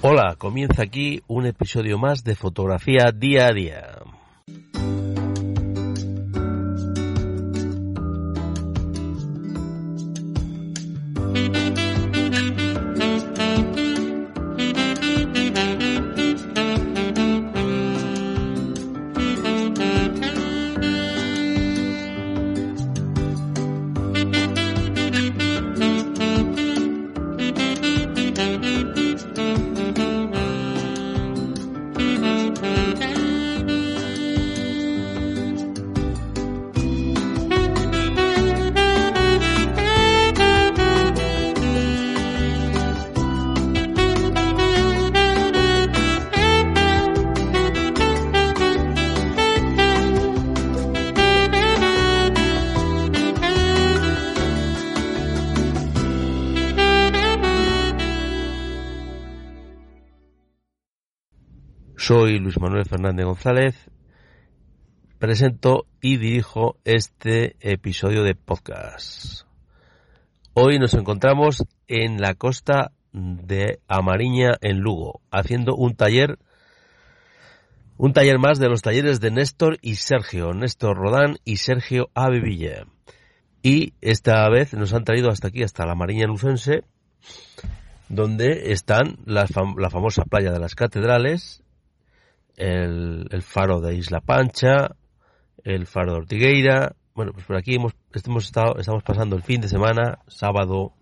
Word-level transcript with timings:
Hola, 0.00 0.36
comienza 0.38 0.82
aquí 0.82 1.22
un 1.26 1.46
episodio 1.46 1.98
más 1.98 2.22
de 2.22 2.36
fotografía 2.36 3.10
día 3.12 3.48
a 3.48 3.52
día. 3.52 3.98
Soy 62.18 62.40
Luis 62.40 62.58
Manuel 62.58 62.84
Fernández 62.84 63.26
González, 63.26 63.76
presento 65.20 65.86
y 66.00 66.16
dirijo 66.16 66.76
este 66.84 67.54
episodio 67.60 68.24
de 68.24 68.34
podcast. 68.34 69.42
Hoy 70.52 70.80
nos 70.80 70.94
encontramos 70.94 71.64
en 71.86 72.20
la 72.20 72.34
costa 72.34 72.90
de 73.12 73.78
Amariña, 73.86 74.56
en 74.62 74.80
Lugo, 74.80 75.20
haciendo 75.30 75.76
un 75.76 75.94
taller, 75.94 76.40
un 77.98 78.12
taller 78.12 78.40
más 78.40 78.58
de 78.58 78.68
los 78.68 78.82
talleres 78.82 79.20
de 79.20 79.30
Néstor 79.30 79.78
y 79.80 79.94
Sergio, 79.94 80.54
Néstor 80.54 80.96
Rodán 80.96 81.36
y 81.44 81.58
Sergio 81.58 82.10
Avevilla. 82.14 82.86
Y 83.62 83.92
esta 84.00 84.48
vez 84.48 84.74
nos 84.74 84.92
han 84.92 85.04
traído 85.04 85.30
hasta 85.30 85.46
aquí, 85.46 85.62
hasta 85.62 85.86
la 85.86 85.94
Mariña 85.94 86.26
Lucense, 86.26 86.82
donde 88.08 88.72
están 88.72 89.18
la, 89.24 89.46
la 89.76 89.88
famosa 89.88 90.24
playa 90.24 90.50
de 90.50 90.58
las 90.58 90.74
catedrales, 90.74 91.62
el, 92.58 93.42
faro 93.42 93.80
de 93.80 93.94
Isla 93.94 94.20
Pancha, 94.20 94.96
el 95.64 95.86
faro 95.86 96.12
de 96.12 96.18
Ortigueira. 96.18 96.96
Bueno, 97.14 97.32
pues 97.32 97.46
por 97.46 97.56
aquí 97.56 97.76
hemos, 97.76 97.94
estado, 98.44 98.78
estamos 98.78 99.02
pasando 99.02 99.36
el 99.36 99.42
fin 99.42 99.60
de 99.60 99.68
semana, 99.68 100.18
sábado 100.26 100.92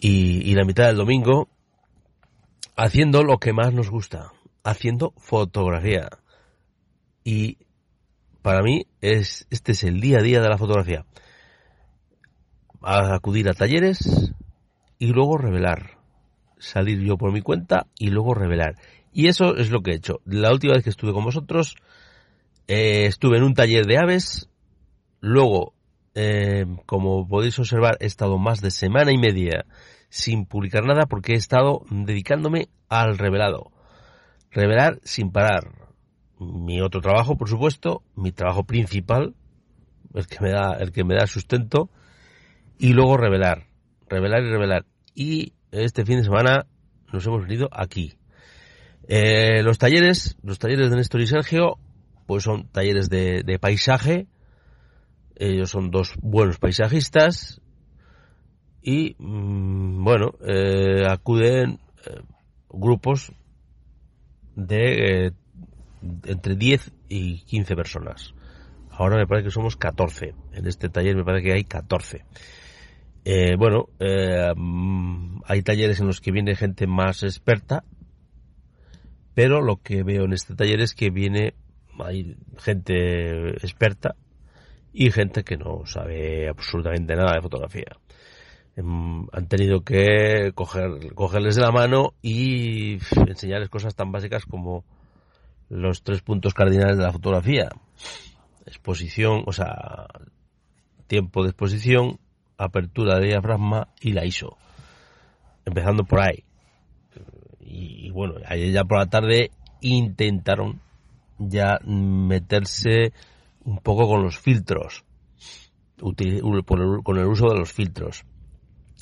y, 0.00 0.48
y 0.50 0.54
la 0.54 0.64
mitad 0.64 0.86
del 0.86 0.96
domingo, 0.96 1.48
haciendo 2.76 3.22
lo 3.22 3.38
que 3.38 3.52
más 3.52 3.72
nos 3.72 3.90
gusta, 3.90 4.32
haciendo 4.62 5.12
fotografía. 5.16 6.08
Y 7.24 7.58
para 8.42 8.62
mí 8.62 8.86
es, 9.00 9.46
este 9.50 9.72
es 9.72 9.82
el 9.82 10.00
día 10.00 10.18
a 10.18 10.22
día 10.22 10.40
de 10.40 10.48
la 10.48 10.58
fotografía. 10.58 11.04
A 12.80 13.14
acudir 13.14 13.48
a 13.48 13.54
talleres 13.54 14.32
y 15.00 15.08
luego 15.08 15.36
revelar. 15.36 15.98
Salir 16.58 17.00
yo 17.00 17.16
por 17.16 17.32
mi 17.32 17.42
cuenta 17.42 17.86
y 17.98 18.10
luego 18.10 18.34
revelar. 18.34 18.76
Y 19.16 19.28
eso 19.28 19.56
es 19.56 19.70
lo 19.70 19.80
que 19.80 19.92
he 19.92 19.94
hecho. 19.94 20.20
La 20.26 20.52
última 20.52 20.74
vez 20.74 20.84
que 20.84 20.90
estuve 20.90 21.14
con 21.14 21.24
vosotros, 21.24 21.74
eh, 22.68 23.06
estuve 23.06 23.38
en 23.38 23.44
un 23.44 23.54
taller 23.54 23.86
de 23.86 23.96
aves. 23.96 24.50
Luego, 25.22 25.72
eh, 26.14 26.66
como 26.84 27.26
podéis 27.26 27.58
observar, 27.58 27.96
he 28.00 28.04
estado 28.04 28.36
más 28.36 28.60
de 28.60 28.70
semana 28.70 29.12
y 29.12 29.16
media 29.16 29.64
sin 30.10 30.44
publicar 30.44 30.84
nada 30.84 31.06
porque 31.06 31.32
he 31.32 31.36
estado 31.36 31.86
dedicándome 31.88 32.68
al 32.90 33.16
revelado. 33.16 33.72
Revelar 34.50 35.00
sin 35.02 35.32
parar. 35.32 35.88
Mi 36.38 36.82
otro 36.82 37.00
trabajo, 37.00 37.38
por 37.38 37.48
supuesto, 37.48 38.02
mi 38.16 38.32
trabajo 38.32 38.64
principal, 38.64 39.34
el 40.12 40.26
que 40.26 40.40
me 40.42 40.50
da, 40.50 40.76
el 40.78 40.92
que 40.92 41.04
me 41.04 41.14
da 41.14 41.26
sustento, 41.26 41.88
y 42.78 42.92
luego 42.92 43.16
revelar. 43.16 43.64
Revelar 44.10 44.42
y 44.42 44.50
revelar. 44.50 44.84
Y 45.14 45.54
este 45.70 46.04
fin 46.04 46.18
de 46.18 46.24
semana 46.24 46.66
nos 47.14 47.26
hemos 47.26 47.44
venido 47.44 47.70
aquí, 47.72 48.18
eh, 49.08 49.62
los 49.62 49.78
talleres, 49.78 50.36
los 50.42 50.58
talleres 50.58 50.90
de 50.90 50.96
Néstor 50.96 51.20
y 51.20 51.26
Sergio, 51.26 51.78
pues 52.26 52.42
son 52.42 52.68
talleres 52.68 53.08
de, 53.08 53.58
paisaje. 53.60 54.26
Ellos 55.36 55.70
son 55.70 55.90
dos 55.90 56.14
buenos 56.20 56.58
paisajistas 56.58 57.60
y, 58.82 59.14
mm, 59.18 60.02
bueno, 60.02 60.34
eh, 60.44 61.06
acuden 61.08 61.78
eh, 62.06 62.22
grupos 62.68 63.32
de 64.56 65.32
entre 66.24 66.56
10 66.56 66.92
y 67.08 67.40
15 67.44 67.76
personas. 67.76 68.34
Ahora 68.90 69.16
me 69.16 69.26
parece 69.26 69.44
que 69.44 69.50
somos 69.50 69.76
14. 69.76 70.34
En 70.52 70.66
este 70.66 70.88
taller 70.88 71.14
me 71.14 71.24
parece 71.24 71.44
que 71.44 71.52
hay 71.52 71.64
14. 71.64 72.24
bueno, 73.58 73.88
mm, 74.56 75.42
hay 75.44 75.62
talleres 75.62 76.00
en 76.00 76.06
los 76.06 76.20
que 76.20 76.32
viene 76.32 76.56
gente 76.56 76.86
más 76.86 77.22
experta, 77.22 77.84
pero 79.36 79.60
lo 79.60 79.82
que 79.82 80.02
veo 80.02 80.24
en 80.24 80.32
este 80.32 80.54
taller 80.54 80.80
es 80.80 80.94
que 80.94 81.10
viene, 81.10 81.52
hay 81.98 82.38
gente 82.56 83.50
experta 83.50 84.16
y 84.94 85.10
gente 85.10 85.44
que 85.44 85.58
no 85.58 85.84
sabe 85.84 86.48
absolutamente 86.48 87.14
nada 87.14 87.34
de 87.34 87.42
fotografía. 87.42 87.98
Em, 88.76 89.26
han 89.30 89.46
tenido 89.46 89.82
que 89.82 90.52
coger, 90.54 91.12
cogerles 91.14 91.56
de 91.56 91.60
la 91.60 91.70
mano 91.70 92.14
y 92.22 92.94
enseñarles 93.28 93.68
cosas 93.68 93.94
tan 93.94 94.10
básicas 94.10 94.46
como 94.46 94.86
los 95.68 96.02
tres 96.02 96.22
puntos 96.22 96.54
cardinales 96.54 96.96
de 96.96 97.04
la 97.04 97.12
fotografía. 97.12 97.68
Exposición, 98.64 99.42
o 99.44 99.52
sea, 99.52 100.06
tiempo 101.08 101.42
de 101.42 101.50
exposición, 101.50 102.18
apertura 102.56 103.18
de 103.18 103.26
diafragma 103.26 103.88
y 104.00 104.12
la 104.12 104.24
ISO. 104.24 104.56
Empezando 105.66 106.04
por 106.04 106.22
ahí 106.22 106.46
y, 107.68 108.10
bueno, 108.10 108.34
ayer 108.46 108.70
ya 108.72 108.84
por 108.84 108.98
la 108.98 109.06
tarde 109.06 109.50
intentaron 109.80 110.80
ya 111.38 111.80
meterse 111.84 113.12
un 113.64 113.78
poco 113.78 114.06
con 114.08 114.22
los 114.22 114.38
filtros, 114.38 115.04
con 115.98 116.14
el 117.18 117.26
uso 117.26 117.48
de 117.48 117.58
los 117.58 117.72
filtros. 117.72 118.24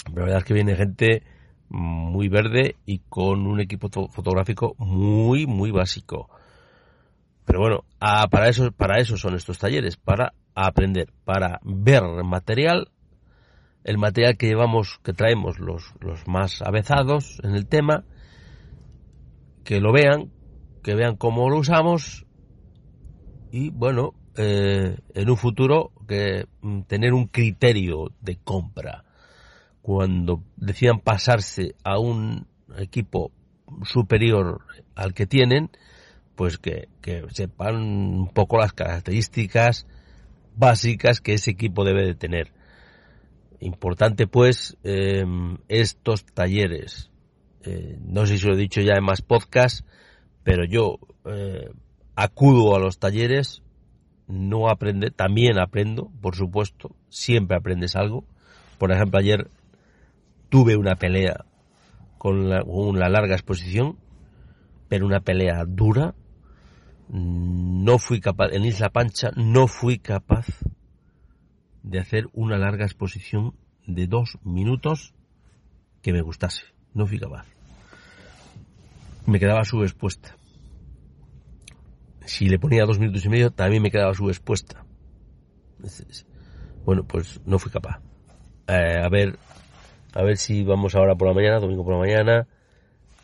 Pero 0.07 0.21
la 0.21 0.25
verdad 0.25 0.39
es 0.39 0.45
que 0.45 0.55
viene 0.55 0.77
gente 0.77 1.23
muy 1.69 2.29
verde 2.29 2.77
y 2.87 3.01
con 3.01 3.47
un 3.47 3.61
equipo 3.61 3.89
fotográfico 4.09 4.75
muy, 4.79 5.47
muy 5.47 5.71
básico. 5.71 6.31
Pero 7.45 7.61
bueno, 7.61 7.85
para, 8.31 8.49
eso, 8.49 8.73
para 8.73 8.99
eso 8.99 9.19
son 9.19 9.35
estos 9.35 9.59
talleres, 9.59 9.99
para 9.99 10.33
aprender, 10.55 11.13
para 11.25 11.61
ver 11.63 12.03
material, 12.25 12.89
el 13.85 13.99
material 13.99 14.39
que 14.39 14.47
llevamos, 14.47 14.99
que 15.03 15.13
traemos 15.13 15.59
los, 15.59 15.93
los 16.01 16.27
más 16.27 16.63
avezados 16.63 17.41
en 17.45 17.55
el 17.55 17.67
tema, 17.67 18.05
que 19.65 19.81
lo 19.81 19.93
vean, 19.93 20.31
que 20.83 20.95
vean 20.95 21.17
cómo 21.17 21.49
lo 21.49 21.59
usamos 21.59 22.27
y 23.51 23.71
bueno, 23.71 24.15
eh, 24.37 24.97
en 25.15 25.31
un 25.31 25.37
futuro 25.37 25.93
que 26.09 26.47
mm, 26.61 26.83
tener 26.83 27.13
un 27.13 27.27
criterio 27.27 28.11
de 28.21 28.37
compra. 28.37 29.05
Cuando 29.81 30.43
decidan 30.57 30.99
pasarse 30.99 31.75
a 31.85 31.99
un 31.99 32.47
equipo 32.77 33.31
superior 33.85 34.63
al 34.95 35.15
que 35.15 35.27
tienen, 35.27 35.71
pues 36.35 36.59
que, 36.59 36.89
sepan 37.31 37.77
un 37.77 38.29
poco 38.29 38.59
las 38.59 38.73
características 38.73 39.87
básicas 40.57 41.21
que 41.21 41.35
ese 41.35 41.53
equipo 41.53 41.85
debe 41.85 42.05
de 42.05 42.15
tener. 42.15 42.53
Importante 43.61 44.27
pues 44.27 44.77
eh, 44.83 45.25
estos 45.69 46.25
talleres 46.25 47.11
eh, 47.65 47.99
no 48.05 48.27
sé 48.27 48.39
si 48.39 48.47
lo 48.47 48.55
he 48.55 48.59
dicho 48.59 48.81
ya 48.81 48.95
en 48.95 49.05
más 49.05 49.23
podcasts, 49.23 49.85
pero 50.43 50.65
yo 50.65 50.99
eh, 51.25 51.71
acudo 52.15 52.77
a 52.77 52.79
los 52.79 52.99
talleres, 52.99 53.63
no 54.27 54.69
aprende, 54.69 55.11
también 55.11 55.59
aprendo, 55.59 56.11
por 56.21 56.37
supuesto, 56.37 56.95
siempre 57.09 57.57
aprendes 57.57 57.97
algo. 57.97 58.25
Por 58.79 58.93
ejemplo, 58.93 59.19
ayer 59.19 59.49
tuve 60.49 60.77
una 60.77 60.97
pelea 60.97 61.45
con 62.19 62.51
una 62.67 63.09
larga 63.09 63.35
exposición, 63.35 63.99
pero 64.89 65.07
una 65.07 65.21
pelea 65.21 65.65
dura. 65.67 66.15
No 67.09 67.99
fui 67.99 68.21
capaz, 68.21 68.53
en 68.53 68.65
Isla 68.65 68.89
Pancha 68.89 69.31
no 69.37 69.67
fui 69.67 69.99
capaz 69.99 70.47
de 71.83 71.99
hacer 71.99 72.29
una 72.33 72.57
larga 72.57 72.87
exposición 72.87 73.55
de 73.87 74.07
dos 74.07 74.39
minutos 74.43 75.13
que 76.01 76.13
me 76.13 76.23
gustase 76.23 76.63
No 76.95 77.07
fui 77.07 77.19
capaz. 77.19 77.54
Me 79.27 79.41
quedaba 79.41 79.65
subexpuesta. 79.65 80.37
Si 82.27 82.49
le 82.49 82.59
ponía 82.59 82.85
dos 82.85 82.99
minutos 82.99 83.25
y 83.25 83.29
medio, 83.29 83.51
también 83.51 83.83
me 83.83 83.91
quedaba 83.91 84.15
subexpuesta. 84.15 84.85
Bueno, 86.85 87.05
pues 87.05 87.41
no 87.45 87.59
fui 87.59 87.71
capaz. 87.71 88.01
Eh, 88.67 89.01
a 89.03 89.09
ver, 89.09 89.39
a 90.15 90.23
ver 90.23 90.37
si 90.37 90.65
vamos 90.65 90.95
ahora 90.95 91.15
por 91.15 91.29
la 91.29 91.35
mañana, 91.35 91.61
domingo 91.61 91.85
por 91.85 91.95
la 91.95 92.01
mañana, 92.01 92.47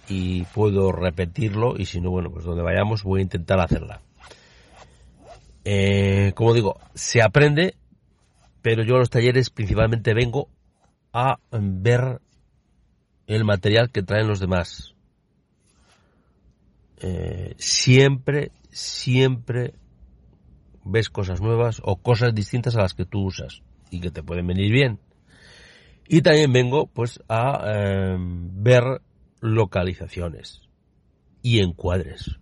y 0.09 0.43
puedo 0.45 0.93
repetirlo, 0.93 1.77
y 1.79 1.87
si 1.87 2.01
no, 2.01 2.11
bueno, 2.11 2.31
pues 2.31 2.45
donde 2.45 2.63
vayamos 2.63 3.05
voy 3.05 3.21
a 3.21 3.23
intentar 3.23 3.61
hacerla. 3.61 4.03
Eh, 5.65 6.33
como 6.35 6.55
digo, 6.55 6.79
se 6.95 7.23
aprende, 7.23 7.77
pero 8.63 8.83
yo 8.83 8.97
a 8.97 8.99
los 8.99 9.11
talleres 9.11 9.51
principalmente 9.51 10.15
vengo 10.15 10.49
a 11.13 11.39
ver 11.53 12.21
el 13.27 13.45
material 13.45 13.91
que 13.91 14.03
traen 14.03 14.27
los 14.27 14.41
demás. 14.41 14.95
Eh, 17.01 17.55
siempre, 17.59 18.53
siempre 18.71 19.75
ves 20.85 21.09
cosas 21.09 21.41
nuevas 21.41 21.81
o 21.85 21.97
cosas 21.97 22.35
distintas 22.35 22.77
a 22.77 22.83
las 22.83 22.95
que 22.95 23.07
tú 23.07 23.25
usas 23.25 23.63
y 23.91 24.01
que 24.01 24.11
te 24.11 24.23
pueden 24.23 24.47
venir 24.47 24.71
bien. 24.71 25.01
Y 26.09 26.23
también 26.23 26.53
vengo 26.53 26.87
pues 26.87 27.23
a 27.29 27.63
em, 27.73 28.63
ver 28.63 29.01
localizaciones 29.41 30.63
y 31.43 31.61
encuadres. 31.61 32.39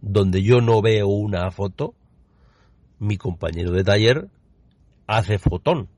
Donde 0.00 0.42
yo 0.42 0.60
no 0.60 0.80
veo 0.80 1.08
una 1.08 1.50
foto, 1.50 1.94
mi 2.98 3.16
compañero 3.16 3.72
de 3.72 3.82
taller 3.82 4.28
hace 5.06 5.38
fotón. 5.38 5.88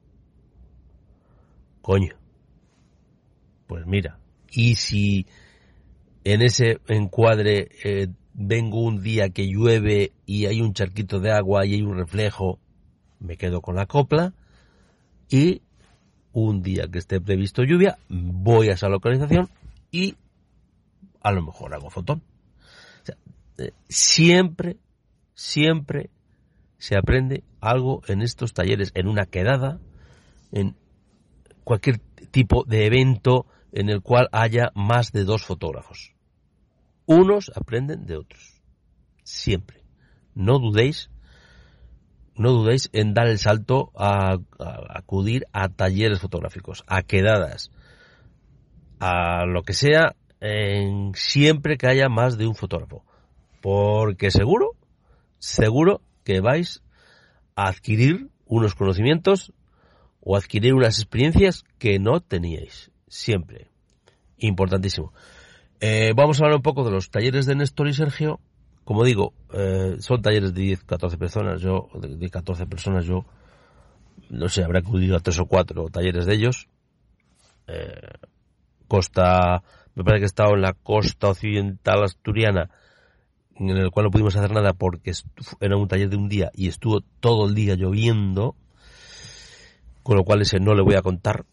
Coño. 1.82 2.14
Pues 3.66 3.86
mira, 3.86 4.18
y 4.50 4.76
si 4.76 5.26
en 6.24 6.42
ese 6.42 6.80
encuadre 6.88 7.68
eh, 7.84 8.08
vengo 8.34 8.82
un 8.82 9.02
día 9.02 9.30
que 9.30 9.46
llueve 9.46 10.12
y 10.26 10.46
hay 10.46 10.60
un 10.60 10.74
charquito 10.74 11.20
de 11.20 11.32
agua 11.32 11.66
y 11.66 11.74
hay 11.74 11.82
un 11.82 11.96
reflejo, 11.96 12.58
me 13.18 13.36
quedo 13.36 13.60
con 13.60 13.76
la 13.76 13.86
copla 13.86 14.32
y 15.28 15.62
un 16.32 16.62
día 16.62 16.86
que 16.90 16.98
esté 16.98 17.20
previsto 17.20 17.62
lluvia, 17.64 17.98
voy 18.08 18.68
a 18.68 18.74
esa 18.74 18.88
localización 18.88 19.48
y 19.90 20.16
a 21.22 21.32
lo 21.32 21.42
mejor 21.42 21.74
hago 21.74 21.90
fotón. 21.90 22.22
Eh, 23.58 23.72
siempre, 23.88 24.76
siempre 25.34 26.10
se 26.78 26.96
aprende 26.96 27.44
algo 27.60 28.02
en 28.06 28.22
estos 28.22 28.54
talleres, 28.54 28.92
en 28.94 29.06
una 29.06 29.26
quedada, 29.26 29.78
en 30.52 30.76
cualquier 31.64 31.98
tipo 32.30 32.64
de 32.64 32.86
evento 32.86 33.46
en 33.72 33.88
el 33.88 34.02
cual 34.02 34.28
haya 34.32 34.70
más 34.74 35.12
de 35.12 35.24
dos 35.24 35.44
fotógrafos. 35.44 36.14
Unos 37.06 37.50
aprenden 37.54 38.06
de 38.06 38.16
otros. 38.16 38.62
Siempre. 39.24 39.82
No 40.34 40.58
dudéis 40.58 41.10
no 42.40 42.52
dudéis 42.52 42.88
en 42.94 43.12
dar 43.12 43.28
el 43.28 43.38
salto 43.38 43.92
a, 43.94 44.38
acudir 44.88 45.44
a 45.52 45.68
talleres 45.68 46.20
fotográficos, 46.20 46.84
a 46.86 47.02
quedadas, 47.02 47.70
a 48.98 49.44
lo 49.44 49.62
que 49.62 49.74
sea, 49.74 50.16
en, 50.40 51.12
siempre 51.14 51.76
que 51.76 51.86
haya 51.86 52.08
más 52.08 52.38
de 52.38 52.46
un 52.46 52.54
fotógrafo. 52.54 53.04
Porque 53.60 54.30
seguro, 54.30 54.70
seguro 55.38 56.00
que 56.24 56.40
vais 56.40 56.82
a 57.56 57.68
adquirir 57.68 58.30
unos 58.46 58.74
conocimientos 58.74 59.52
o 60.20 60.34
adquirir 60.34 60.72
unas 60.72 60.98
experiencias 60.98 61.64
que 61.78 61.98
no 61.98 62.20
teníais. 62.20 62.90
Siempre. 63.10 63.68
Importantísimo. 64.38 65.12
Eh, 65.80 66.14
vamos 66.16 66.40
a 66.40 66.44
hablar 66.44 66.56
un 66.56 66.62
poco 66.62 66.84
de 66.84 66.90
los 66.90 67.10
talleres 67.10 67.44
de 67.44 67.56
Néstor 67.56 67.88
y 67.88 67.92
Sergio 67.92 68.40
como 68.90 69.04
digo, 69.04 69.34
eh, 69.52 69.98
son 70.00 70.20
talleres 70.20 70.52
de 70.52 70.62
10, 70.62 70.82
14 70.82 71.16
personas. 71.16 71.60
Yo, 71.60 71.88
de, 71.94 72.28
14 72.28 72.66
personas, 72.66 73.04
yo, 73.04 73.24
no 74.30 74.48
sé, 74.48 74.64
habrá 74.64 74.80
acudido 74.80 75.16
a 75.16 75.20
tres 75.20 75.38
o 75.38 75.46
cuatro 75.46 75.86
talleres 75.90 76.26
de 76.26 76.34
ellos. 76.34 76.68
Eh, 77.68 78.00
costa, 78.88 79.62
me 79.94 80.02
parece 80.02 80.22
que 80.22 80.24
he 80.24 80.26
estado 80.26 80.54
en 80.54 80.62
la 80.62 80.72
costa 80.72 81.28
occidental 81.28 82.02
asturiana, 82.02 82.70
en 83.54 83.70
el 83.70 83.92
cual 83.92 84.06
no 84.06 84.10
pudimos 84.10 84.34
hacer 84.34 84.50
nada 84.50 84.72
porque 84.72 85.12
era 85.60 85.76
un 85.76 85.86
taller 85.86 86.08
de 86.08 86.16
un 86.16 86.28
día 86.28 86.50
y 86.52 86.66
estuvo 86.66 87.00
todo 87.20 87.46
el 87.46 87.54
día 87.54 87.76
lloviendo, 87.76 88.56
con 90.02 90.16
lo 90.16 90.24
cual 90.24 90.42
ese 90.42 90.58
no 90.58 90.74
le 90.74 90.82
voy 90.82 90.96
a 90.96 91.02
contar. 91.02 91.44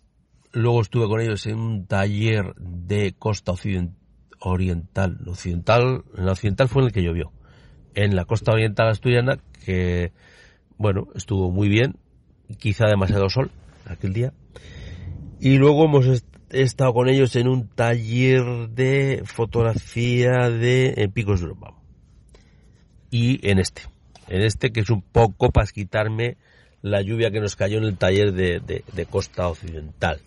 Luego 0.57 0.81
estuve 0.81 1.07
con 1.07 1.21
ellos 1.21 1.45
en 1.45 1.59
un 1.59 1.85
taller 1.85 2.55
de 2.55 3.13
costa 3.19 3.51
occidental 3.51 3.95
oriental. 4.39 5.19
Occidental, 5.27 6.03
en 6.15 6.25
la 6.25 6.31
occidental 6.31 6.67
fue 6.67 6.81
en 6.81 6.87
el 6.87 6.93
que 6.93 7.03
llovió. 7.03 7.31
En 7.93 8.15
la 8.15 8.25
costa 8.25 8.53
oriental 8.53 8.87
asturiana, 8.89 9.37
que, 9.63 10.13
bueno, 10.79 11.09
estuvo 11.13 11.51
muy 11.51 11.69
bien, 11.69 11.97
quizá 12.57 12.87
demasiado 12.87 13.29
sol 13.29 13.51
aquel 13.85 14.13
día. 14.13 14.33
Y 15.39 15.57
luego 15.59 15.85
hemos 15.85 16.25
estado 16.49 16.91
con 16.91 17.07
ellos 17.07 17.35
en 17.35 17.49
un 17.49 17.67
taller 17.67 18.69
de 18.69 19.21
fotografía 19.25 20.49
de 20.49 21.07
Picos 21.13 21.39
de 21.39 21.45
Europa. 21.45 21.75
Y 23.11 23.47
en 23.47 23.59
este, 23.59 23.83
en 24.27 24.41
este 24.41 24.71
que 24.71 24.79
es 24.79 24.89
un 24.89 25.03
poco 25.03 25.51
para 25.51 25.67
quitarme 25.67 26.37
la 26.81 27.01
lluvia 27.01 27.31
que 27.31 27.39
nos 27.39 27.55
cayó 27.55 27.77
en 27.77 27.85
el 27.85 27.97
taller 27.97 28.33
de, 28.33 28.59
de 28.59 29.05
costa 29.05 29.47
occidental 29.47 30.19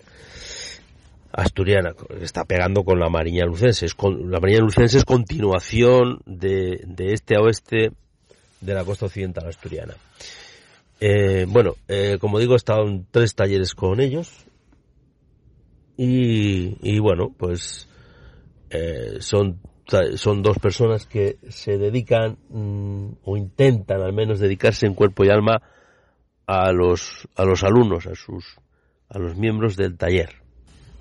asturiana, 1.33 1.95
está 2.21 2.45
pegando 2.45 2.85
con 2.85 2.99
la 2.99 3.09
Mariña 3.09 3.45
Lucense. 3.45 3.87
Con, 3.97 4.31
la 4.31 4.41
Mariña 4.41 4.61
Lucense 4.61 4.99
es 4.99 5.05
continuación 5.05 6.21
de, 6.27 6.83
de, 6.87 7.13
este 7.13 7.37
a 7.37 7.41
oeste 7.41 7.93
de 8.61 8.75
la 8.75 8.85
costa 8.85 9.07
occidental 9.07 9.47
asturiana. 9.49 9.95
Eh, 11.01 11.47
bueno, 11.49 11.77
eh, 11.89 12.19
como 12.21 12.39
digo, 12.39 12.55
he 12.55 12.57
estado 12.57 12.87
en 12.87 13.07
tres 13.11 13.35
talleres 13.35 13.75
con 13.75 14.01
ellos 14.01 14.45
y, 15.97 16.77
y 16.83 16.99
bueno, 16.99 17.35
pues 17.37 17.89
eh, 18.71 19.17
son, 19.21 19.61
son 20.17 20.43
dos 20.43 20.59
personas 20.59 21.07
que 21.07 21.39
se 21.49 21.79
dedican 21.79 22.37
mm, 22.51 23.13
o 23.25 23.37
intentan 23.37 24.03
al 24.03 24.13
menos 24.13 24.41
dedicarse 24.41 24.87
en 24.87 24.95
cuerpo 24.95 25.25
y 25.25 25.31
alma 25.31 25.63
a 26.53 26.73
los, 26.73 27.29
a 27.37 27.45
los 27.45 27.63
alumnos, 27.63 28.09
a 28.09 28.17
sus, 28.17 28.59
a 29.09 29.21
los 29.21 29.37
miembros 29.37 29.77
del 29.77 29.97
taller. 29.97 30.31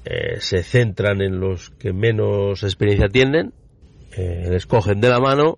Eh, 0.05 0.39
se 0.41 0.61
centran 0.61 1.21
en 1.21 1.39
los 1.39 1.71
que 1.71 1.91
menos 1.91 2.61
experiencia 2.61 3.09
tienen, 3.09 3.51
eh, 4.15 4.47
les 4.47 4.67
cogen 4.67 5.01
de 5.01 5.09
la 5.09 5.19
mano 5.19 5.57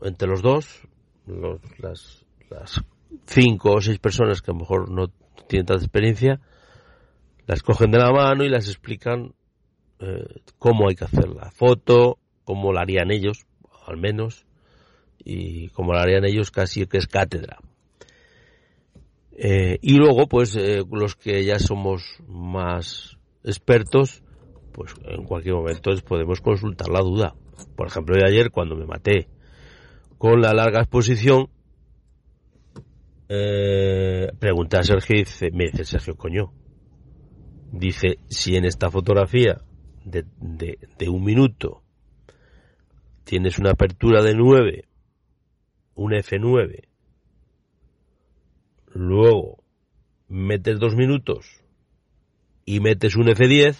entre 0.00 0.28
los 0.28 0.40
dos, 0.40 0.80
las, 1.78 2.24
cinco 3.26 3.74
o 3.74 3.80
seis 3.82 3.98
personas 3.98 4.40
que 4.40 4.50
a 4.50 4.54
lo 4.54 4.60
mejor 4.60 4.90
no 4.90 5.08
tienen 5.46 5.66
tanta 5.66 5.84
experiencia, 5.84 6.40
las 7.46 7.62
cogen 7.62 7.90
de 7.90 7.98
la 7.98 8.10
mano 8.12 8.44
y 8.44 8.48
las 8.48 8.66
explican 8.66 9.34
eh, 9.98 10.40
cómo 10.58 10.88
hay 10.88 10.94
que 10.94 11.04
hacer 11.04 11.28
la 11.28 11.50
foto, 11.50 12.18
cómo 12.44 12.72
la 12.72 12.80
harían 12.80 13.10
ellos, 13.10 13.44
al 13.86 13.98
menos, 13.98 14.46
y 15.22 15.68
cómo 15.68 15.92
la 15.92 16.00
harían 16.00 16.24
ellos 16.24 16.50
casi 16.50 16.86
que 16.86 16.96
es 16.96 17.06
cátedra. 17.06 17.58
Eh, 19.40 19.78
y 19.82 19.94
luego, 19.94 20.26
pues, 20.26 20.56
eh, 20.56 20.82
los 20.90 21.14
que 21.14 21.44
ya 21.44 21.60
somos 21.60 22.02
más 22.26 23.16
expertos, 23.44 24.24
pues 24.72 24.92
en 25.04 25.22
cualquier 25.24 25.54
momento 25.54 25.92
les 25.92 26.02
podemos 26.02 26.40
consultar 26.40 26.88
la 26.88 27.02
duda. 27.02 27.36
Por 27.76 27.86
ejemplo, 27.86 28.16
de 28.16 28.26
ayer, 28.26 28.50
cuando 28.50 28.74
me 28.74 28.84
maté 28.84 29.28
con 30.18 30.40
la 30.40 30.52
larga 30.52 30.80
exposición, 30.80 31.50
eh, 33.28 34.26
pregunté 34.40 34.78
a 34.78 34.82
Sergio 34.82 35.14
y 35.14 35.20
dice, 35.20 35.50
me 35.52 35.66
dice 35.66 35.84
Sergio, 35.84 36.16
coño, 36.16 36.52
dice, 37.70 38.18
si 38.26 38.56
en 38.56 38.64
esta 38.64 38.90
fotografía 38.90 39.60
de, 40.04 40.24
de, 40.40 40.80
de 40.98 41.08
un 41.08 41.22
minuto 41.22 41.84
tienes 43.22 43.60
una 43.60 43.70
apertura 43.70 44.20
de 44.20 44.34
9, 44.34 44.88
un 45.94 46.10
F9, 46.10 46.87
luego 48.94 49.62
metes 50.28 50.78
dos 50.78 50.94
minutos 50.94 51.62
y 52.64 52.80
metes 52.80 53.16
un 53.16 53.26
F10, 53.28 53.76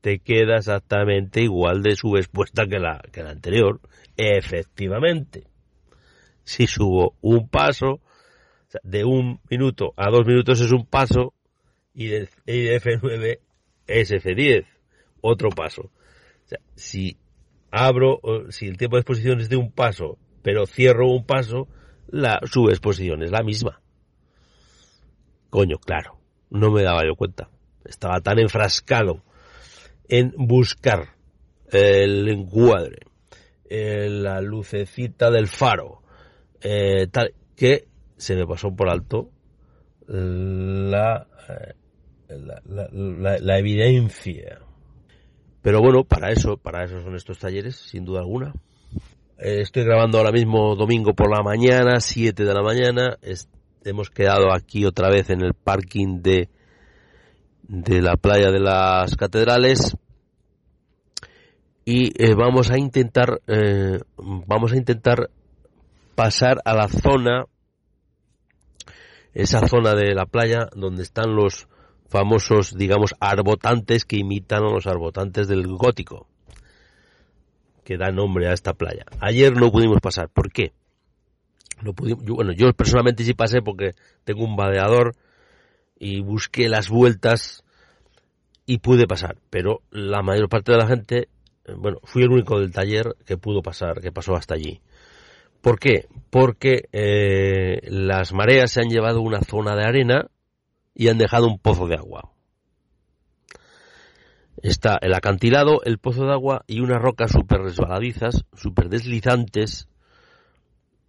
te 0.00 0.18
queda 0.18 0.58
exactamente 0.58 1.40
igual 1.40 1.82
de 1.82 1.96
subexpuesta 1.96 2.66
que 2.66 2.78
la, 2.78 3.02
que 3.10 3.22
la 3.22 3.30
anterior. 3.30 3.80
Efectivamente. 4.16 5.44
Si 6.42 6.66
subo 6.66 7.16
un 7.22 7.48
paso, 7.48 8.02
de 8.82 9.04
un 9.04 9.40
minuto 9.48 9.94
a 9.96 10.10
dos 10.10 10.26
minutos 10.26 10.60
es 10.60 10.72
un 10.72 10.84
paso, 10.84 11.32
y 11.94 12.08
de, 12.08 12.28
F9 12.46 13.38
es 13.86 14.10
F10, 14.12 14.66
otro 15.20 15.48
paso. 15.50 15.90
si 16.74 17.16
abro, 17.70 18.20
si 18.50 18.66
el 18.66 18.76
tiempo 18.76 18.96
de 18.96 19.00
exposición 19.00 19.40
es 19.40 19.48
de 19.48 19.56
un 19.56 19.72
paso, 19.72 20.18
pero 20.42 20.66
cierro 20.66 21.08
un 21.08 21.24
paso, 21.24 21.68
la 22.08 22.40
subexposición 22.44 23.22
es 23.22 23.30
la 23.30 23.42
misma. 23.42 23.80
Coño, 25.50 25.78
claro, 25.78 26.18
no 26.50 26.70
me 26.70 26.82
daba 26.82 27.04
yo 27.06 27.14
cuenta. 27.14 27.48
estaba 27.84 28.20
tan 28.20 28.38
enfrascado 28.38 29.22
en 30.08 30.32
buscar 30.36 31.14
el 31.70 32.28
encuadre, 32.28 33.00
eh, 33.68 34.08
la 34.08 34.40
lucecita 34.40 35.30
del 35.30 35.48
faro, 35.48 36.02
eh, 36.60 37.08
tal, 37.10 37.34
que 37.56 37.88
se 38.16 38.36
me 38.36 38.46
pasó 38.46 38.74
por 38.74 38.88
alto 38.88 39.30
la, 40.06 41.26
eh, 41.48 41.74
la, 42.66 43.38
la, 43.38 43.58
evidencia. 43.58 44.60
Pero 45.62 45.80
bueno, 45.80 46.04
para 46.04 46.30
eso, 46.30 46.56
para 46.56 46.84
eso 46.84 47.00
son 47.02 47.16
estos 47.16 47.38
talleres, 47.38 47.76
sin 47.76 48.04
duda 48.04 48.20
alguna. 48.20 48.54
Estoy 49.38 49.84
grabando 49.84 50.18
ahora 50.18 50.32
mismo 50.32 50.76
domingo 50.76 51.14
por 51.14 51.30
la 51.30 51.42
mañana, 51.42 52.00
7 52.00 52.44
de 52.44 52.54
la 52.54 52.62
mañana. 52.62 53.18
hemos 53.84 54.10
quedado 54.10 54.52
aquí 54.52 54.84
otra 54.84 55.10
vez 55.10 55.30
en 55.30 55.42
el 55.42 55.54
parking 55.54 56.22
de, 56.22 56.48
de 57.62 58.00
la 58.00 58.16
playa 58.16 58.50
de 58.50 58.60
las 58.60 59.16
catedrales 59.16 59.96
y 61.84 62.12
eh, 62.22 62.34
vamos 62.34 62.70
a 62.70 62.78
intentar 62.78 63.40
eh, 63.46 64.00
vamos 64.16 64.72
a 64.72 64.76
intentar 64.76 65.30
pasar 66.14 66.60
a 66.64 66.74
la 66.74 66.88
zona 66.88 67.44
esa 69.34 69.66
zona 69.66 69.94
de 69.94 70.14
la 70.14 70.26
playa 70.26 70.68
donde 70.74 71.02
están 71.02 71.34
los 71.34 71.68
famosos 72.08 72.74
digamos 72.76 73.14
arbotantes 73.20 74.04
que 74.04 74.16
imitan 74.16 74.62
a 74.64 74.70
los 74.70 74.86
arbotantes 74.86 75.46
del 75.48 75.66
gótico 75.66 76.26
que 77.84 77.96
da 77.96 78.10
nombre 78.10 78.48
a 78.48 78.52
esta 78.52 78.74
playa 78.74 79.04
ayer 79.20 79.54
no 79.56 79.70
pudimos 79.70 80.00
pasar 80.00 80.28
¿por 80.28 80.50
qué? 80.50 80.72
No 81.82 81.92
pudimos, 81.92 82.24
bueno 82.24 82.52
yo 82.52 82.72
personalmente 82.72 83.24
sí 83.24 83.34
pasé 83.34 83.60
porque 83.62 83.92
tengo 84.24 84.44
un 84.44 84.56
vadeador 84.56 85.14
y 85.98 86.20
busqué 86.20 86.68
las 86.68 86.88
vueltas 86.88 87.64
y 88.66 88.78
pude 88.78 89.06
pasar 89.06 89.36
pero 89.50 89.82
la 89.90 90.22
mayor 90.22 90.48
parte 90.48 90.72
de 90.72 90.78
la 90.78 90.86
gente 90.86 91.28
bueno, 91.76 91.98
fui 92.04 92.22
el 92.22 92.30
único 92.30 92.60
del 92.60 92.72
taller 92.72 93.16
que 93.24 93.36
pudo 93.36 93.62
pasar, 93.62 94.00
que 94.00 94.12
pasó 94.12 94.34
hasta 94.34 94.54
allí. 94.54 94.80
¿Por 95.62 95.78
qué? 95.78 96.06
Porque 96.30 96.88
eh, 96.92 97.80
las 97.84 98.32
mareas 98.32 98.72
se 98.72 98.80
han 98.80 98.90
llevado 98.90 99.22
una 99.22 99.40
zona 99.40 99.74
de 99.74 99.84
arena 99.84 100.30
y 100.94 101.08
han 101.08 101.18
dejado 101.18 101.46
un 101.46 101.58
pozo 101.58 101.86
de 101.86 101.96
agua. 101.96 102.30
Está 104.64 104.98
el 105.02 105.12
acantilado, 105.12 105.82
el 105.84 105.98
pozo 105.98 106.24
de 106.24 106.32
agua 106.32 106.64
y 106.66 106.80
unas 106.80 106.98
rocas 106.98 107.32
súper 107.32 107.60
resbaladizas, 107.60 108.46
súper 108.54 108.88
deslizantes. 108.88 109.88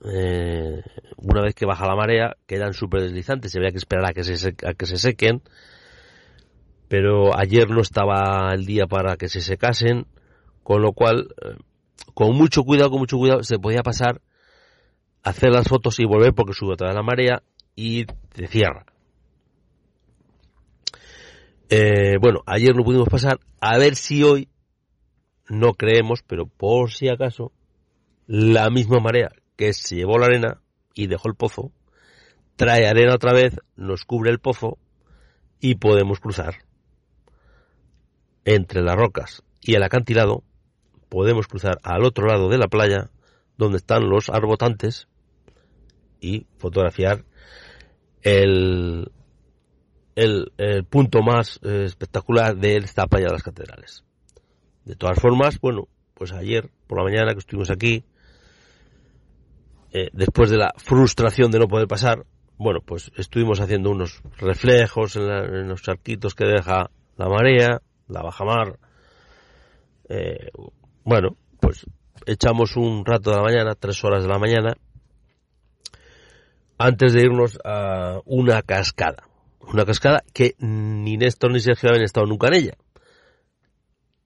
Eh, 0.03 0.83
una 1.15 1.41
vez 1.41 1.55
que 1.55 1.65
baja 1.65 1.88
la 1.88 1.95
marea, 1.95 2.35
quedan 2.47 2.74
súper 2.74 3.03
deslizantes. 3.03 3.53
Se 3.53 3.59
había 3.59 3.71
que 3.71 3.77
esperar 3.77 4.07
a 4.07 4.13
que 4.13 4.25
se, 4.25 4.50
a 4.67 4.74
que 4.74 4.85
se 4.85 4.97
sequen. 4.97 5.41
Pero 6.89 7.33
ayer 7.39 7.69
no 7.69 7.79
estaba 7.79 8.53
el 8.53 8.65
día 8.65 8.88
para 8.88 9.15
que 9.15 9.29
se 9.29 9.39
secasen 9.39 10.05
con 10.62 10.81
lo 10.81 10.91
cual, 10.91 11.29
eh, 11.41 11.55
con 12.13 12.35
mucho 12.35 12.63
cuidado, 12.63 12.89
con 12.89 13.00
mucho 13.00 13.15
cuidado, 13.17 13.41
se 13.43 13.57
podía 13.57 13.83
pasar, 13.83 14.19
hacer 15.24 15.51
las 15.51 15.69
fotos 15.69 15.97
y 16.01 16.05
volver 16.05 16.33
porque 16.33 16.51
sube 16.51 16.75
toda 16.75 16.91
la 16.91 17.03
marea 17.03 17.41
y 17.74 18.03
te 18.03 18.47
cierra. 18.47 18.85
Eh, 21.69 22.17
bueno, 22.22 22.41
ayer 22.45 22.75
no 22.75 22.84
pudimos 22.84 23.10
pasar, 23.10 23.39
a 23.60 23.77
ver 23.77 23.95
si 23.95 24.24
hoy, 24.24 24.50
no 25.50 25.74
creemos, 25.74 26.22
pero 26.24 26.45
por 26.45 26.91
si 26.91 27.10
acaso, 27.10 27.51
la 28.27 28.69
misma 28.69 29.00
marea 29.00 29.31
que 29.55 29.74
se 29.74 29.95
llevó 29.95 30.17
la 30.17 30.27
arena 30.27 30.62
y 30.93 31.07
dejó 31.07 31.27
el 31.27 31.36
pozo, 31.36 31.72
trae 32.55 32.88
arena 32.88 33.15
otra 33.15 33.34
vez, 33.34 33.55
nos 33.75 34.05
cubre 34.05 34.31
el 34.31 34.39
pozo 34.39 34.77
y 35.60 35.75
podemos 35.75 36.19
cruzar. 36.19 36.55
Entre 38.43 38.81
las 38.81 38.95
rocas 38.95 39.43
y 39.62 39.74
el 39.74 39.84
acantilado 39.84 40.43
podemos 41.10 41.48
cruzar 41.48 41.79
al 41.84 42.03
otro 42.03 42.27
lado 42.27 42.50
de 42.50 42.57
la 42.57 42.67
playa, 42.67 43.10
donde 43.57 43.77
están 43.77 44.10
los 44.10 44.29
arbotantes, 44.29 45.07
y 46.19 46.48
fotografiar 46.57 47.24
el, 48.22 49.12
el, 50.15 50.51
punto 50.89 51.22
más 51.22 51.60
eh, 51.63 51.84
espectacular 51.86 52.55
de 52.55 52.77
esta 52.77 53.07
playa 53.07 53.27
de 53.27 53.34
las 53.34 53.43
catedrales. 53.43 54.03
De 54.86 54.95
todas 54.95 55.19
formas, 55.19 55.60
bueno, 55.60 55.88
pues 56.13 56.31
ayer 56.31 56.69
por 56.88 56.98
la 56.98 57.03
mañana 57.03 57.34
que 57.34 57.39
estuvimos 57.39 57.69
aquí, 57.69 58.03
eh, 59.91 60.10
después 60.13 60.50
de 60.50 60.57
la 60.57 60.74
frustración 60.77 61.51
de 61.51 61.60
no 61.60 61.67
poder 61.67 61.88
pasar, 61.88 62.25
bueno, 62.57 62.79
pues 62.86 63.12
estuvimos 63.17 63.60
haciendo 63.60 63.89
unos 63.89 64.22
reflejos 64.38 65.15
en, 65.15 65.24
en 65.24 65.67
los 65.67 65.81
charquitos 65.81 66.36
que 66.36 66.45
deja 66.45 66.89
la 67.17 67.29
marea, 67.29 67.81
la 68.07 68.22
bajamar, 68.22 68.77
eh, 70.10 70.51
bueno, 71.03 71.36
pues 71.60 71.86
echamos 72.25 72.75
un 72.75 73.05
rato 73.05 73.31
de 73.31 73.38
la 73.38 73.43
mañana, 73.43 73.75
tres 73.75 74.03
horas 74.03 74.24
de 74.24 74.29
la 74.29 74.39
mañana, 74.39 74.75
antes 76.77 77.13
de 77.13 77.22
irnos 77.22 77.60
a 77.63 78.19
una 78.25 78.62
cascada. 78.62 79.24
Una 79.72 79.86
cascada 79.86 80.24
que 80.34 80.55
ni 80.60 81.17
Néstor 81.17 81.51
ni 81.51 81.60
Sergio 81.60 81.89
habían 81.89 82.05
estado 82.05 82.25
nunca 82.25 82.48
en 82.48 82.53
ella. 82.53 82.77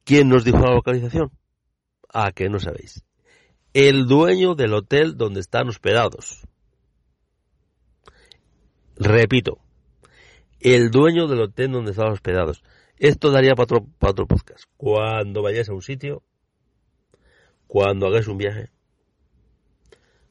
¿Quién 0.03 0.29
nos 0.29 0.43
dijo 0.43 0.59
la 0.59 0.73
localización? 0.73 1.31
Ah, 2.11 2.31
que 2.31 2.49
no 2.49 2.59
sabéis. 2.59 3.03
El 3.73 4.07
dueño 4.07 4.55
del 4.55 4.73
hotel 4.73 5.17
donde 5.17 5.39
están 5.39 5.67
hospedados. 5.69 6.47
Repito, 8.95 9.59
el 10.59 10.91
dueño 10.91 11.27
del 11.27 11.41
hotel 11.41 11.71
donde 11.71 11.91
están 11.91 12.11
hospedados. 12.11 12.63
Esto 12.97 13.31
daría 13.31 13.55
para 13.55 13.81
otro, 14.01 14.27
podcast. 14.27 14.65
Cuando 14.75 15.41
vayáis 15.41 15.69
a 15.69 15.73
un 15.73 15.81
sitio, 15.81 16.21
cuando 17.67 18.07
hagáis 18.07 18.27
un 18.27 18.37
viaje, 18.37 18.71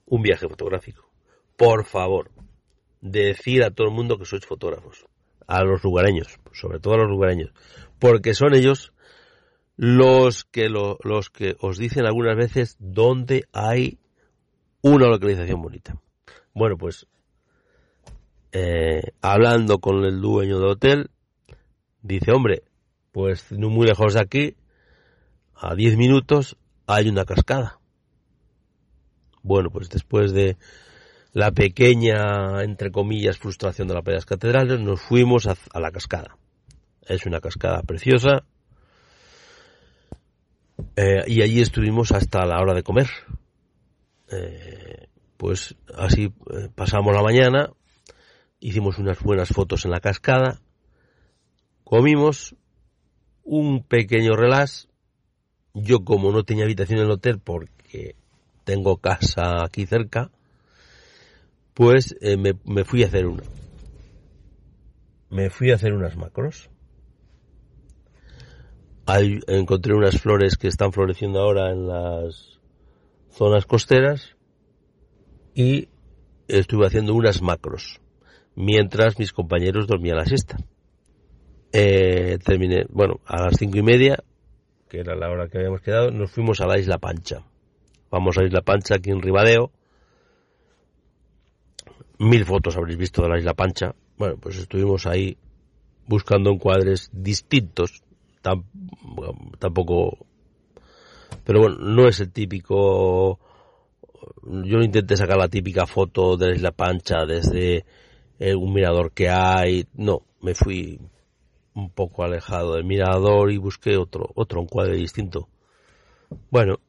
un 0.05 0.21
viaje 0.23 0.47
fotográfico, 0.49 1.11
por 1.57 1.87
favor, 1.87 2.31
decid 3.01 3.63
a 3.63 3.71
todo 3.71 3.89
el 3.89 3.95
mundo 3.95 4.19
que 4.19 4.25
sois 4.25 4.45
fotógrafos, 4.45 5.07
a 5.47 5.63
los 5.65 5.83
lugareños, 5.83 6.39
sobre 6.53 6.81
todo 6.81 6.95
a 6.95 6.99
los 6.99 7.11
lugareños, 7.11 7.53
porque 7.99 8.35
son 8.35 8.55
ellos 8.55 8.93
los 9.77 10.45
que 10.45 10.69
los 10.69 11.31
que 11.31 11.57
os 11.61 11.79
dicen 11.79 12.05
algunas 12.05 12.37
veces 12.37 12.77
dónde 12.81 13.45
hay 13.53 13.99
una 14.83 15.07
localización 15.07 15.63
bonita. 15.63 16.01
Bueno, 16.55 16.77
pues 16.77 17.07
eh, 18.53 19.13
hablando 19.21 19.79
con 19.79 20.05
el 20.05 20.21
dueño 20.21 20.59
del 20.59 20.71
hotel, 20.71 21.11
dice, 22.03 22.33
hombre, 22.33 22.63
pues 23.13 23.53
no 23.53 23.69
muy 23.69 23.87
lejos 23.87 24.15
de 24.15 24.21
aquí, 24.21 24.57
a 25.55 25.75
10 25.75 25.97
minutos 25.97 26.57
hay 26.87 27.09
una 27.09 27.25
cascada. 27.25 27.79
Bueno, 29.43 29.71
pues 29.71 29.89
después 29.89 30.33
de 30.33 30.57
la 31.39 31.53
pequeña, 31.53 32.65
entre 32.65 32.91
comillas, 32.91 33.39
frustración 33.39 33.87
de 33.87 33.95
la 33.95 34.03
playa 34.03 34.19
catedrales, 34.27 34.81
nos 34.81 35.01
fuimos 35.01 35.47
a, 35.47 35.55
la 35.79 35.93
cascada. 35.93 36.37
Es 37.03 37.27
una 37.27 37.41
cascada 37.41 37.81
preciosa. 37.83 38.43
Eh, 40.97 41.23
y 41.29 41.43
allí 41.43 41.61
estuvimos 41.61 42.11
hasta 42.11 42.45
la 42.45 42.61
hora 42.61 42.75
de 42.75 42.83
comer. 42.83 43.07
Eh, 44.33 45.07
pues 45.37 45.77
así 45.95 46.25
eh, 46.25 46.71
pasamos 46.75 47.15
la 47.15 47.23
mañana, 47.23 47.71
hicimos 48.59 48.99
unas 48.99 49.23
buenas 49.23 49.51
fotos 49.51 49.85
en 49.85 49.93
la 49.93 50.01
cascada, 50.01 50.61
comimos 51.85 52.57
un 53.45 53.85
pequeño 53.85 54.35
relax 54.35 54.89
yo 55.73 56.05
como 56.05 56.33
no 56.33 56.43
tenía 56.43 56.65
habitación 56.65 56.99
en 56.99 57.05
el 57.05 57.13
hotel 57.13 57.39
porque 57.39 58.17
tengo 58.65 58.97
casa 58.97 59.63
aquí 59.65 59.87
cerca, 59.87 60.33
pues 61.79 62.17
eh, 62.21 62.37
me, 62.37 62.83
fui 62.83 63.05
a 63.05 63.07
hacer 63.07 63.29
una. 63.29 63.45
Me 65.31 65.49
fui 65.49 65.71
a 65.71 65.77
hacer 65.77 65.93
unas 65.93 66.17
macros. 66.17 66.71
Ahí 69.07 69.39
encontré 69.47 69.95
unas 69.95 70.21
flores 70.21 70.57
que 70.57 70.67
están 70.67 70.93
floreciendo 70.93 71.39
ahora 71.39 71.71
en 71.71 71.87
las 71.87 72.59
zonas 73.31 73.65
costeras 73.65 74.35
y 75.55 75.89
estuve 76.49 76.89
haciendo 76.89 77.15
unas 77.15 77.43
macros 77.43 78.01
mientras 78.57 79.17
mis 79.17 79.33
compañeros 79.33 79.87
dormían 79.87 80.17
la 80.17 80.27
siesta. 80.27 80.57
Eh, 81.73 82.39
terminé, 82.45 82.87
bueno, 82.89 83.21
a 83.25 83.45
las 83.45 83.57
cinco 83.57 83.79
y 83.79 83.83
media 83.85 84.19
que 84.89 84.99
era 84.99 85.15
la 85.15 85.31
hora 85.31 85.49
que 85.49 85.59
habíamos 85.59 85.83
quedado, 85.83 86.11
nos 86.11 86.33
fuimos 86.33 86.61
a 86.61 86.67
la 86.67 86.77
Isla 86.77 86.99
Pancha. 86.99 87.45
Vamos 88.11 88.37
a 88.37 88.43
Isla 88.43 88.63
Pancha 88.63 88.97
aquí 88.97 89.11
en 89.11 89.23
Ribadeo. 89.23 89.71
Mil 92.19 92.45
fotos 92.45 92.77
habréis 92.77 92.99
visto 92.99 93.23
de 93.23 93.29
la 93.29 93.39
Isla 93.39 93.55
Pancha. 93.55 93.95
Bueno, 94.17 94.37
pues 94.39 94.57
estuvimos 94.57 95.07
ahí 95.07 95.37
buscando 96.07 96.51
encuadres 96.51 97.11
distintos. 97.13 98.03
tampoco... 99.59 100.27
Pero 101.45 101.61
bueno, 101.61 101.77
no 101.79 102.09
es 102.09 102.21
el 102.21 102.33
típico... 102.33 103.39
Yo 104.43 104.79
no 104.79 104.85
intenté 104.85 105.17
sacar 105.17 105.37
la 105.37 105.49
típica 105.49 105.87
foto 105.87 106.37
de 106.37 106.49
la 106.49 106.57
Isla 106.57 106.73
Pancha 106.73 107.25
desde 107.27 107.85
un 108.41 108.73
mirador 108.73 109.13
que 109.13 109.29
hay. 109.29 109.87
No, 109.95 110.23
me 110.41 110.55
fui 110.55 110.99
un 111.75 111.91
poco 111.91 112.25
alejado 112.25 112.75
del 112.75 112.85
mirador 112.85 113.53
y 113.53 113.59
busqué 113.59 113.97
otro, 113.97 114.31
otro 114.35 114.61
encuadre 114.61 114.97
distinto. 114.97 115.49
Bueno, 116.51 116.81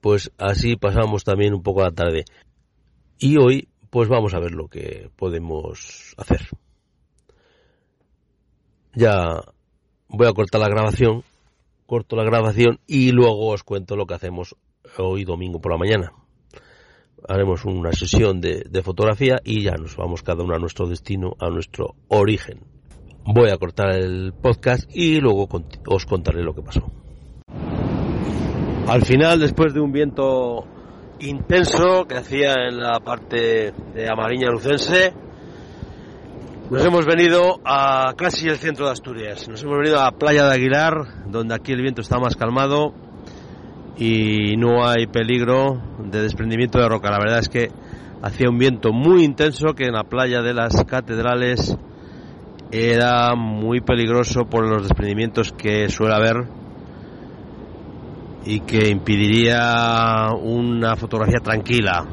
pues 0.00 0.30
así 0.38 0.76
pasamos 0.76 1.24
también 1.24 1.54
un 1.54 1.62
poco 1.62 1.82
la 1.82 1.90
tarde. 1.90 2.24
Y 3.18 3.36
hoy, 3.36 3.68
pues 3.92 4.08
vamos 4.08 4.32
a 4.32 4.40
ver 4.40 4.52
lo 4.52 4.68
que 4.68 5.10
podemos 5.16 6.14
hacer. 6.16 6.48
Ya 8.94 9.38
voy 10.08 10.26
a 10.26 10.32
cortar 10.32 10.62
la 10.62 10.70
grabación, 10.70 11.24
corto 11.84 12.16
la 12.16 12.24
grabación 12.24 12.80
y 12.86 13.12
luego 13.12 13.48
os 13.48 13.62
cuento 13.64 13.94
lo 13.94 14.06
que 14.06 14.14
hacemos 14.14 14.56
hoy 14.96 15.24
domingo 15.24 15.60
por 15.60 15.72
la 15.72 15.78
mañana. 15.78 16.10
Haremos 17.28 17.66
una 17.66 17.92
sesión 17.92 18.40
de, 18.40 18.82
fotografía 18.82 19.42
y 19.44 19.62
ya 19.62 19.72
nos 19.72 19.94
vamos 19.94 20.22
cada 20.22 20.42
uno 20.42 20.54
a 20.54 20.58
nuestro 20.58 20.86
destino, 20.86 21.36
a 21.38 21.50
nuestro 21.50 21.94
origen. 22.08 22.60
Voy 23.26 23.50
a 23.50 23.58
cortar 23.58 23.90
el 23.90 24.32
podcast 24.32 24.90
y 24.90 25.20
luego 25.20 25.46
os 25.86 26.06
contaré 26.06 26.42
lo 26.42 26.54
que 26.54 26.62
pasó. 26.62 26.90
Al 28.88 29.04
final, 29.04 29.38
después 29.38 29.74
de 29.74 29.80
un 29.80 29.92
viento 29.92 30.66
intenso 31.22 32.04
que 32.08 32.16
hacía 32.16 32.54
en 32.68 32.78
la 32.78 33.00
parte 33.00 33.72
de 33.94 34.08
Amariña 34.10 34.50
Lucense, 34.50 35.12
nos 36.70 36.84
hemos 36.84 37.06
venido 37.06 37.60
a 37.64 38.14
casi 38.16 38.48
el 38.48 38.56
centro 38.56 38.86
de 38.86 38.92
Asturias. 38.92 39.48
Nos 39.48 39.62
hemos 39.62 39.78
venido 39.78 40.00
a 40.00 40.10
Playa 40.12 40.46
de 40.46 40.54
Aguilar, 40.54 40.94
donde 41.26 41.54
aquí 41.54 41.72
el 41.72 41.82
viento 41.82 42.00
está 42.00 42.18
más 42.18 42.34
calmado 42.34 42.92
y 43.96 44.56
no 44.56 44.84
hay 44.86 45.06
peligro 45.06 45.80
de 45.98 46.22
desprendimiento 46.22 46.78
de 46.78 46.88
roca. 46.88 47.10
La 47.10 47.18
verdad 47.18 47.38
es 47.38 47.48
que 47.48 47.68
hacía 48.22 48.48
un 48.48 48.58
viento 48.58 48.92
muy 48.92 49.22
intenso 49.22 49.74
que 49.74 49.84
en 49.84 49.92
la 49.92 50.04
playa 50.04 50.42
de 50.42 50.54
las 50.54 50.84
catedrales 50.84 51.76
era 52.70 53.34
muy 53.36 53.80
peligroso 53.80 54.46
por 54.46 54.66
los 54.66 54.82
desprendimientos 54.82 55.52
que 55.52 55.88
suele 55.88 56.14
haber 56.14 56.61
y 58.44 58.60
que 58.60 58.88
impediría 58.88 60.28
una 60.40 60.96
fotografía 60.96 61.38
tranquila. 61.40 62.04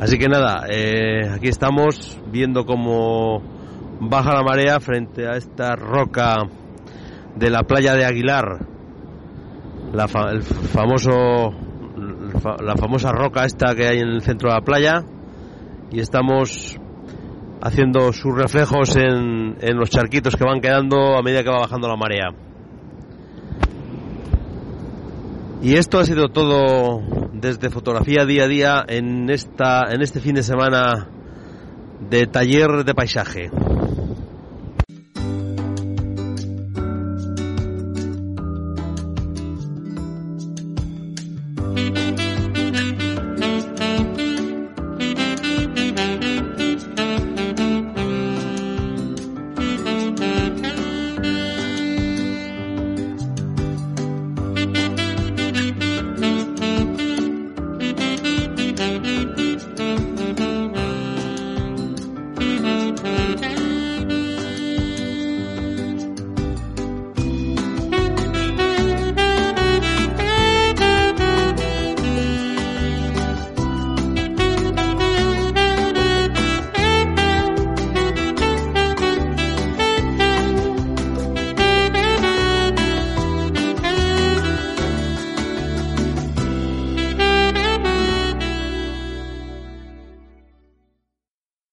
Así 0.00 0.18
que 0.18 0.28
nada, 0.28 0.66
eh, 0.68 1.28
aquí 1.32 1.48
estamos 1.48 2.20
viendo 2.30 2.64
cómo 2.64 3.40
baja 4.00 4.34
la 4.34 4.42
marea 4.42 4.80
frente 4.80 5.26
a 5.26 5.36
esta 5.36 5.76
roca 5.76 6.42
de 7.36 7.50
la 7.50 7.62
playa 7.62 7.94
de 7.94 8.04
Aguilar, 8.04 8.66
la, 9.92 10.08
el 10.30 10.42
famoso, 10.42 11.52
la 12.60 12.76
famosa 12.76 13.12
roca 13.12 13.44
esta 13.44 13.74
que 13.74 13.86
hay 13.86 14.00
en 14.00 14.08
el 14.08 14.22
centro 14.22 14.50
de 14.50 14.56
la 14.56 14.62
playa, 14.62 15.04
y 15.90 16.00
estamos 16.00 16.76
haciendo 17.62 18.12
sus 18.12 18.36
reflejos 18.36 18.96
en, 18.96 19.56
en 19.60 19.76
los 19.76 19.90
charquitos 19.90 20.36
que 20.36 20.44
van 20.44 20.60
quedando 20.60 21.16
a 21.16 21.22
medida 21.22 21.42
que 21.42 21.50
va 21.50 21.60
bajando 21.60 21.88
la 21.88 21.96
marea. 21.96 22.43
Y 25.62 25.76
esto 25.76 25.98
ha 25.98 26.04
sido 26.04 26.28
todo 26.28 27.02
desde 27.32 27.70
fotografía 27.70 28.26
día 28.26 28.44
a 28.44 28.48
día 28.48 28.84
en 28.86 29.30
esta 29.30 29.84
en 29.90 30.02
este 30.02 30.20
fin 30.20 30.34
de 30.34 30.42
semana 30.42 31.08
de 32.08 32.26
taller 32.26 32.84
de 32.84 32.94
paisaje. 32.94 33.50